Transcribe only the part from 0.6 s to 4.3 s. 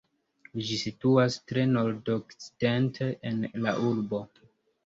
Ĝi situas tre nordokcidente en la urbo.